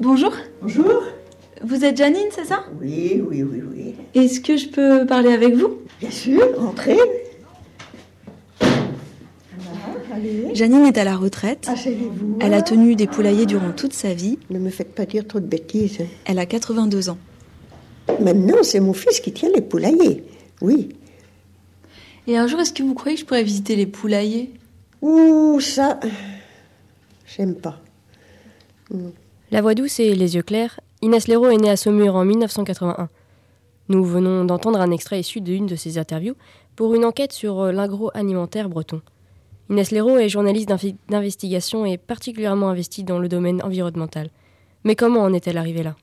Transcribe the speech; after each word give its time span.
Bonjour, 0.00 0.32
Bonjour. 0.60 1.02
vous 1.62 1.84
êtes 1.84 1.96
Janine, 1.96 2.28
c'est 2.30 2.44
ça? 2.44 2.64
Oui, 2.80 3.22
oui, 3.26 3.42
oui, 3.42 3.62
oui. 3.62 3.94
Est-ce 4.14 4.40
que 4.40 4.56
je 4.56 4.68
peux 4.68 5.06
parler 5.06 5.32
avec 5.32 5.54
vous? 5.54 5.78
Bien 6.00 6.10
sûr, 6.10 6.42
entrez. 6.58 6.98
Allez. 10.12 10.54
Janine 10.54 10.84
est 10.86 10.98
à 10.98 11.04
la 11.04 11.16
retraite. 11.16 11.68
Elle 12.40 12.54
a 12.54 12.62
tenu 12.62 12.94
des 12.94 13.06
poulaillers 13.06 13.46
durant 13.46 13.72
toute 13.72 13.92
sa 13.92 14.14
vie. 14.14 14.38
Ne 14.50 14.58
me 14.58 14.70
faites 14.70 14.94
pas 14.94 15.06
dire 15.06 15.26
trop 15.26 15.40
de 15.40 15.46
bêtises. 15.46 15.98
Elle 16.24 16.38
a 16.38 16.46
82 16.46 17.08
ans. 17.10 17.18
Maintenant, 18.20 18.62
c'est 18.62 18.80
mon 18.80 18.92
fils 18.92 19.20
qui 19.20 19.32
tient 19.32 19.50
les 19.54 19.60
poulaillers. 19.60 20.24
Oui. 20.60 20.90
Et 22.26 22.36
un 22.36 22.46
jour, 22.46 22.60
est-ce 22.60 22.72
que 22.72 22.82
vous 22.82 22.94
croyez 22.94 23.16
que 23.16 23.20
je 23.20 23.26
pourrais 23.26 23.42
visiter 23.42 23.76
les 23.76 23.86
poulaillers? 23.86 24.52
Ouh, 25.02 25.60
ça. 25.60 26.00
J'aime 27.26 27.54
pas. 27.54 27.80
La 29.50 29.62
voix 29.62 29.74
douce 29.74 30.00
et 30.00 30.14
les 30.14 30.36
yeux 30.36 30.42
clairs, 30.42 30.80
Inès 31.02 31.28
Léraud 31.28 31.50
est 31.50 31.56
née 31.56 31.70
à 31.70 31.76
Saumur 31.76 32.16
en 32.16 32.24
1981. 32.24 33.08
Nous 33.88 34.04
venons 34.04 34.44
d'entendre 34.44 34.80
un 34.80 34.90
extrait 34.90 35.20
issu 35.20 35.40
d'une 35.40 35.66
de 35.66 35.76
ses 35.76 35.98
interviews 35.98 36.36
pour 36.76 36.94
une 36.94 37.04
enquête 37.04 37.32
sur 37.32 37.60
euh, 37.60 37.72
l'agroalimentaire 37.72 38.68
breton. 38.68 39.02
Inès 39.70 39.90
Léraud 39.90 40.16
est 40.18 40.28
journaliste 40.28 40.70
d'investigation 41.08 41.84
et 41.84 41.98
particulièrement 41.98 42.68
investie 42.68 43.04
dans 43.04 43.18
le 43.18 43.28
domaine 43.28 43.62
environnemental. 43.62 44.30
Mais 44.84 44.96
comment 44.96 45.20
en 45.20 45.32
est-elle 45.32 45.58
arrivée 45.58 45.82
là? 45.82 45.96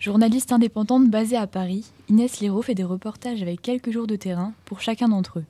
Journaliste 0.00 0.50
indépendante 0.50 1.10
basée 1.10 1.36
à 1.36 1.46
Paris, 1.46 1.84
Inès 2.08 2.40
Léraud 2.40 2.62
fait 2.62 2.74
des 2.74 2.84
reportages 2.84 3.42
avec 3.42 3.60
quelques 3.60 3.90
jours 3.90 4.06
de 4.06 4.16
terrain 4.16 4.54
pour 4.64 4.80
chacun 4.80 5.08
d'entre 5.08 5.40
eux. 5.40 5.44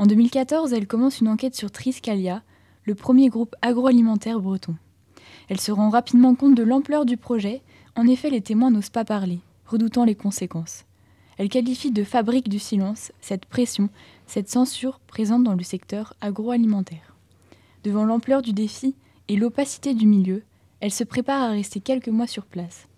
En 0.00 0.06
2014, 0.06 0.72
elle 0.72 0.88
commence 0.88 1.20
une 1.20 1.28
enquête 1.28 1.54
sur 1.54 1.70
Triscalia, 1.70 2.42
le 2.82 2.96
premier 2.96 3.28
groupe 3.28 3.54
agroalimentaire 3.62 4.40
breton. 4.40 4.74
Elle 5.48 5.60
se 5.60 5.70
rend 5.70 5.90
rapidement 5.90 6.34
compte 6.34 6.56
de 6.56 6.64
l'ampleur 6.64 7.04
du 7.04 7.16
projet, 7.16 7.62
en 7.94 8.08
effet 8.08 8.30
les 8.30 8.40
témoins 8.40 8.72
n'osent 8.72 8.90
pas 8.90 9.04
parler, 9.04 9.38
redoutant 9.64 10.04
les 10.04 10.16
conséquences. 10.16 10.84
Elle 11.36 11.48
qualifie 11.48 11.92
de 11.92 12.02
fabrique 12.02 12.48
du 12.48 12.58
silence 12.58 13.12
cette 13.20 13.46
pression, 13.46 13.90
cette 14.26 14.48
censure 14.48 14.98
présente 15.06 15.44
dans 15.44 15.54
le 15.54 15.62
secteur 15.62 16.14
agroalimentaire. 16.20 17.14
Devant 17.84 18.04
l'ampleur 18.04 18.42
du 18.42 18.52
défi 18.52 18.96
et 19.28 19.36
l'opacité 19.36 19.94
du 19.94 20.08
milieu, 20.08 20.42
elle 20.80 20.90
se 20.90 21.04
prépare 21.04 21.42
à 21.42 21.50
rester 21.50 21.78
quelques 21.78 22.08
mois 22.08 22.26
sur 22.26 22.44
place. 22.44 22.88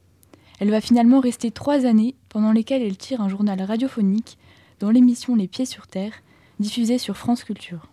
Elle 0.60 0.70
va 0.70 0.82
finalement 0.82 1.20
rester 1.20 1.50
trois 1.50 1.86
années 1.86 2.14
pendant 2.28 2.52
lesquelles 2.52 2.82
elle 2.82 2.98
tire 2.98 3.22
un 3.22 3.30
journal 3.30 3.60
radiophonique 3.62 4.36
dans 4.78 4.90
l'émission 4.90 5.34
Les 5.34 5.48
Pieds 5.48 5.64
sur 5.64 5.86
Terre, 5.86 6.12
diffusée 6.58 6.98
sur 6.98 7.16
France 7.16 7.44
Culture. 7.44 7.88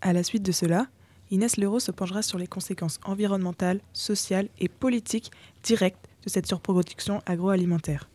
À 0.00 0.12
la 0.12 0.22
suite 0.22 0.44
de 0.44 0.52
cela, 0.52 0.86
Inès 1.32 1.56
Leroux 1.56 1.80
se 1.80 1.90
penchera 1.90 2.22
sur 2.22 2.38
les 2.38 2.46
conséquences 2.46 3.00
environnementales, 3.04 3.80
sociales 3.92 4.48
et 4.60 4.68
politiques 4.68 5.32
directes 5.64 6.08
de 6.24 6.30
cette 6.30 6.46
surproduction 6.46 7.22
agroalimentaire. 7.26 8.08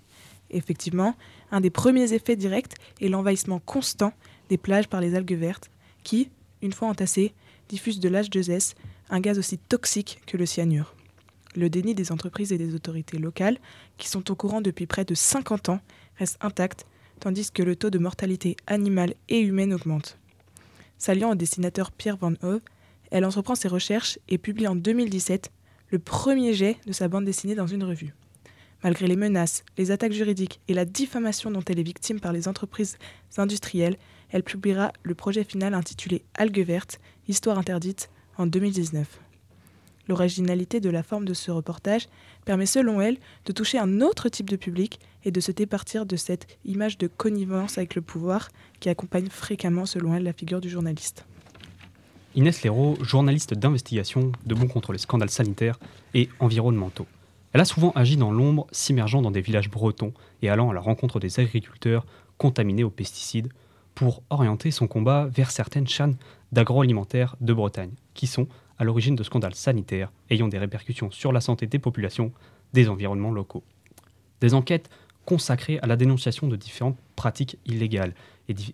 Effectivement, 0.50 1.16
un 1.52 1.60
des 1.60 1.70
premiers 1.70 2.14
effets 2.14 2.38
directs 2.38 2.76
est 3.02 3.10
l'envahissement 3.10 3.60
constant 3.60 4.14
des 4.50 4.58
plages 4.58 4.88
par 4.88 5.02
les 5.02 5.16
algues 5.16 5.34
vertes 5.34 5.70
qui, 6.04 6.30
une 6.62 6.74
fois 6.74 6.88
entassées, 6.88 7.34
diffusent 7.68 8.00
de 8.00 8.10
l'H2S, 8.10 8.76
un 9.10 9.20
gaz 9.20 9.38
aussi 9.38 9.58
toxique 9.58 10.22
que 10.28 10.38
le 10.38 10.46
cyanure. 10.46 10.96
Le 11.56 11.70
déni 11.70 11.96
des 11.96 12.12
entreprises 12.12 12.52
et 12.52 12.58
des 12.58 12.76
autorités 12.76 13.18
locales, 13.18 13.58
qui 13.98 14.10
sont 14.10 14.30
au 14.30 14.36
courant 14.36 14.62
depuis 14.62 14.86
près 14.86 15.06
de 15.06 15.16
50 15.16 15.70
ans, 15.70 15.80
reste 16.18 16.38
intact, 16.42 16.86
tandis 17.20 17.50
que 17.52 17.64
le 17.64 17.76
taux 17.76 17.90
de 17.90 18.00
mortalité 18.00 18.58
animale 18.68 19.14
et 19.30 19.40
humaine 19.40 19.74
augmente. 19.74 20.18
S'alliant 20.98 21.32
au 21.32 21.36
dessinateur 21.36 21.92
Pierre 21.92 22.18
Van 22.18 22.34
Hove, 22.42 22.62
elle 23.12 23.26
entreprend 23.26 23.56
ses 23.56 23.68
recherches 23.68 24.20
et 24.28 24.38
publie 24.38 24.68
en 24.68 24.76
2017 24.76 25.52
le 25.90 26.00
premier 26.00 26.54
jet 26.54 26.78
de 26.86 26.92
sa 26.92 27.08
bande 27.08 27.26
dessinée 27.26 27.56
dans 27.56 27.68
une 27.68 27.84
revue. 27.84 28.14
Malgré 28.84 29.08
les 29.08 29.16
menaces, 29.16 29.64
les 29.78 29.92
attaques 29.92 30.12
juridiques 30.12 30.60
et 30.68 30.74
la 30.74 30.86
diffamation 30.86 31.52
dont 31.52 31.64
elle 31.68 31.80
est 31.80 31.84
victime 31.84 32.20
par 32.20 32.34
les 32.34 32.48
entreprises 32.48 32.98
industrielles, 33.38 33.98
elle 34.30 34.44
publiera 34.44 34.92
le 35.04 35.16
projet 35.16 35.44
final 35.44 35.74
intitulé 35.74 36.24
Algues 36.34 36.66
vertes, 36.66 37.00
histoire 37.28 37.58
interdite, 37.58 38.10
en 38.38 38.46
2019. 38.46 39.25
L'originalité 40.08 40.80
de 40.80 40.90
la 40.90 41.04
forme 41.04 41.26
de 41.26 41.34
ce 41.34 41.52
reportage 41.52 42.08
permet 42.46 42.66
selon 42.66 43.02
elle 43.02 43.18
de 43.46 43.54
toucher 43.54 43.80
un 43.80 44.02
autre 44.02 44.30
type 44.30 44.50
de 44.50 44.56
public 44.56 45.00
et 45.24 45.32
de 45.32 45.40
se 45.40 45.52
départir 45.52 46.06
de 46.06 46.16
cette 46.16 46.48
image 46.64 46.98
de 46.98 47.08
connivence 47.08 47.78
avec 47.78 47.96
le 47.96 48.02
pouvoir 48.02 48.50
qui 48.80 48.90
accompagne 48.90 49.30
fréquemment 49.30 49.86
selon 49.86 50.14
elle 50.14 50.24
la 50.24 50.34
figure 50.34 50.62
du 50.62 50.70
journaliste. 50.70 51.26
Inès 52.36 52.64
Léraud, 52.64 52.98
journaliste 53.02 53.54
d'investigation, 53.54 54.32
debout 54.46 54.68
contre 54.68 54.92
les 54.92 55.00
scandales 55.00 55.30
sanitaires 55.30 55.80
et 56.14 56.30
environnementaux. 56.40 57.08
Elle 57.54 57.62
a 57.62 57.66
souvent 57.66 57.92
agi 57.92 58.18
dans 58.18 58.32
l'ombre, 58.32 58.68
s'immergeant 58.72 59.22
dans 59.22 59.32
des 59.32 59.40
villages 59.40 59.72
bretons 59.72 60.14
et 60.42 60.50
allant 60.50 60.70
à 60.70 60.74
la 60.74 60.82
rencontre 60.82 61.22
des 61.22 61.40
agriculteurs 61.40 62.06
contaminés 62.38 62.84
aux 62.84 62.90
pesticides 62.90 63.48
pour 63.96 64.22
orienter 64.30 64.72
son 64.72 64.88
combat 64.88 65.28
vers 65.28 65.52
certaines 65.52 65.88
chaînes 65.88 66.18
d'agroalimentaire 66.52 67.38
de 67.40 67.54
Bretagne, 67.54 67.94
qui 68.14 68.28
sont 68.28 68.48
à 68.78 68.84
l'origine 68.84 69.16
de 69.16 69.24
scandales 69.24 69.56
sanitaires 69.56 70.12
ayant 70.30 70.48
des 70.48 70.58
répercussions 70.58 71.12
sur 71.12 71.32
la 71.32 71.42
santé 71.42 71.68
des 71.68 71.80
populations, 71.80 72.32
des 72.74 72.90
environnements 72.90 73.32
locaux. 73.32 73.64
Des 74.42 74.54
enquêtes 74.54 74.90
consacrées 75.26 75.80
à 75.80 75.88
la 75.88 75.96
dénonciation 75.96 76.48
de 76.48 76.56
différentes 76.56 76.98
pratiques 77.16 77.58
illégales 77.66 78.14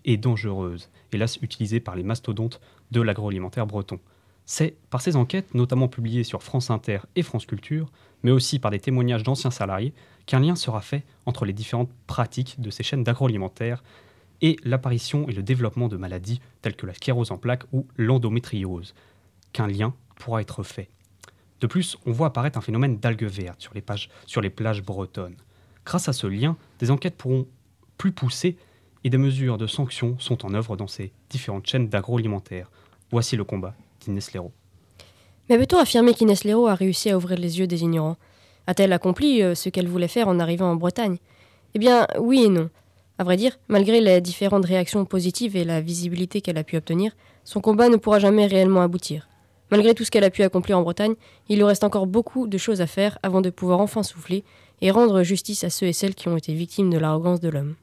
et, 0.04 0.16
dangereuses, 0.16 0.90
hélas 1.12 1.38
utilisées 1.40 1.80
par 1.80 1.96
les 1.96 2.02
mastodontes 2.02 2.60
de 2.90 3.00
l'agroalimentaire 3.00 3.66
breton. 3.66 3.98
C'est 4.44 4.76
par 4.90 5.00
ces 5.00 5.16
enquêtes, 5.16 5.54
notamment 5.54 5.88
publiées 5.88 6.24
sur 6.24 6.42
France 6.42 6.70
Inter 6.70 6.98
et 7.16 7.22
France 7.22 7.46
Culture, 7.46 7.90
mais 8.22 8.32
aussi 8.32 8.58
par 8.58 8.70
des 8.70 8.80
témoignages 8.80 9.22
d'anciens 9.22 9.50
salariés, 9.50 9.94
qu'un 10.26 10.40
lien 10.40 10.56
sera 10.56 10.80
fait 10.80 11.04
entre 11.26 11.44
les 11.44 11.52
différentes 11.52 11.90
pratiques 12.06 12.60
de 12.60 12.70
ces 12.70 12.82
chaînes 12.82 13.04
d'agroalimentaire 13.04 13.82
et 14.42 14.56
l'apparition 14.64 15.28
et 15.28 15.32
le 15.32 15.42
développement 15.42 15.88
de 15.88 15.96
maladies 15.96 16.40
telles 16.60 16.76
que 16.76 16.86
la 16.86 16.94
sclérose 16.94 17.30
en 17.30 17.38
plaques 17.38 17.64
ou 17.72 17.86
l'endométriose, 17.96 18.94
qu'un 19.52 19.66
lien 19.66 19.94
pourra 20.16 20.40
être 20.40 20.62
fait. 20.62 20.88
De 21.60 21.66
plus, 21.66 21.96
on 22.06 22.12
voit 22.12 22.26
apparaître 22.28 22.58
un 22.58 22.62
phénomène 22.62 22.98
d'algues 22.98 23.24
vertes 23.24 23.60
sur 24.26 24.40
les, 24.40 24.50
plages 24.50 24.82
bretonnes. 24.82 25.36
Grâce 25.84 26.08
à 26.08 26.12
ce 26.12 26.26
lien, 26.26 26.56
des 26.80 26.90
enquêtes 26.90 27.16
pourront 27.16 27.46
plus 27.98 28.10
pousser 28.12 28.56
et 29.04 29.10
des 29.10 29.18
mesures 29.18 29.58
de 29.58 29.66
sanctions 29.66 30.18
sont 30.18 30.44
en 30.44 30.54
œuvre 30.54 30.76
dans 30.76 30.88
ces 30.88 31.12
différentes 31.30 31.66
chaînes 31.66 31.88
d'agroalimentaire. 31.88 32.70
Voici 33.10 33.36
le 33.36 33.44
combat 33.44 33.74
d'Inès 34.00 34.32
Léraud. 34.32 34.52
Mais 35.48 35.58
peut-on 35.58 35.78
affirmer 35.78 36.14
qu'Inès 36.14 36.44
Léraud 36.44 36.66
a 36.66 36.74
réussi 36.74 37.10
à 37.10 37.16
ouvrir 37.16 37.38
les 37.38 37.60
yeux 37.60 37.66
des 37.66 37.82
ignorants? 37.82 38.16
A-t-elle 38.66 38.92
accompli 38.92 39.42
euh, 39.42 39.54
ce 39.54 39.68
qu'elle 39.68 39.88
voulait 39.88 40.08
faire 40.08 40.28
en 40.28 40.38
arrivant 40.40 40.70
en 40.70 40.76
Bretagne? 40.76 41.18
Eh 41.74 41.78
bien, 41.78 42.06
oui 42.18 42.44
et 42.44 42.48
non. 42.48 42.70
À 43.18 43.24
vrai 43.24 43.36
dire, 43.36 43.58
malgré 43.68 44.00
les 44.00 44.20
différentes 44.20 44.64
réactions 44.64 45.04
positives 45.04 45.56
et 45.56 45.64
la 45.64 45.80
visibilité 45.80 46.40
qu'elle 46.40 46.58
a 46.58 46.64
pu 46.64 46.76
obtenir, 46.76 47.12
son 47.44 47.60
combat 47.60 47.88
ne 47.88 47.96
pourra 47.96 48.18
jamais 48.18 48.46
réellement 48.46 48.82
aboutir. 48.82 49.28
Malgré 49.72 49.94
tout 49.94 50.04
ce 50.04 50.10
qu'elle 50.10 50.22
a 50.24 50.28
pu 50.28 50.42
accomplir 50.42 50.78
en 50.78 50.82
Bretagne, 50.82 51.14
il 51.48 51.56
lui 51.56 51.64
reste 51.64 51.82
encore 51.82 52.06
beaucoup 52.06 52.46
de 52.46 52.58
choses 52.58 52.82
à 52.82 52.86
faire 52.86 53.18
avant 53.22 53.40
de 53.40 53.48
pouvoir 53.48 53.80
enfin 53.80 54.02
souffler 54.02 54.44
et 54.82 54.90
rendre 54.90 55.22
justice 55.22 55.64
à 55.64 55.70
ceux 55.70 55.86
et 55.86 55.94
celles 55.94 56.14
qui 56.14 56.28
ont 56.28 56.36
été 56.36 56.52
victimes 56.52 56.90
de 56.90 56.98
l'arrogance 56.98 57.40
de 57.40 57.48
l'homme. 57.48 57.74